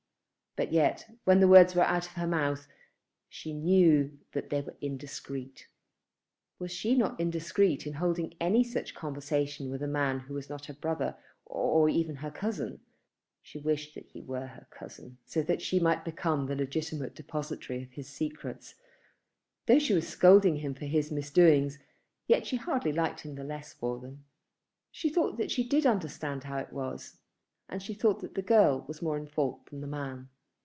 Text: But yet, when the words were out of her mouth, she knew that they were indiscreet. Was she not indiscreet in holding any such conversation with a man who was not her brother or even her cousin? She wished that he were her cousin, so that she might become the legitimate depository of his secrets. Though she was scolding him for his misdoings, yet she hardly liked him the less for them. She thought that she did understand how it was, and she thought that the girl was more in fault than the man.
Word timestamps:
But 0.57 0.73
yet, 0.73 1.07
when 1.23 1.39
the 1.39 1.47
words 1.47 1.75
were 1.75 1.83
out 1.83 2.05
of 2.07 2.11
her 2.11 2.27
mouth, 2.27 2.67
she 3.29 3.53
knew 3.53 4.19
that 4.33 4.49
they 4.49 4.59
were 4.59 4.75
indiscreet. 4.81 5.67
Was 6.59 6.73
she 6.73 6.93
not 6.93 7.17
indiscreet 7.21 7.87
in 7.87 7.93
holding 7.93 8.33
any 8.41 8.61
such 8.61 8.93
conversation 8.93 9.69
with 9.71 9.81
a 9.81 9.87
man 9.87 10.19
who 10.19 10.33
was 10.33 10.49
not 10.49 10.65
her 10.65 10.73
brother 10.73 11.15
or 11.45 11.87
even 11.87 12.17
her 12.17 12.29
cousin? 12.29 12.81
She 13.41 13.59
wished 13.59 13.95
that 13.95 14.07
he 14.07 14.19
were 14.21 14.47
her 14.47 14.67
cousin, 14.69 15.19
so 15.25 15.41
that 15.41 15.61
she 15.61 15.79
might 15.79 16.03
become 16.03 16.45
the 16.47 16.55
legitimate 16.57 17.15
depository 17.15 17.81
of 17.83 17.93
his 17.93 18.09
secrets. 18.09 18.75
Though 19.67 19.79
she 19.79 19.93
was 19.93 20.05
scolding 20.09 20.57
him 20.57 20.73
for 20.73 20.85
his 20.85 21.13
misdoings, 21.13 21.79
yet 22.27 22.45
she 22.45 22.57
hardly 22.57 22.91
liked 22.91 23.21
him 23.21 23.35
the 23.35 23.45
less 23.45 23.71
for 23.71 23.99
them. 24.01 24.25
She 24.91 25.07
thought 25.07 25.37
that 25.37 25.49
she 25.49 25.63
did 25.65 25.85
understand 25.85 26.43
how 26.43 26.57
it 26.57 26.73
was, 26.73 27.17
and 27.69 27.81
she 27.81 27.93
thought 27.93 28.19
that 28.19 28.35
the 28.35 28.41
girl 28.41 28.83
was 28.85 29.01
more 29.01 29.15
in 29.15 29.27
fault 29.27 29.65
than 29.69 29.79
the 29.79 29.87
man. 29.87 30.27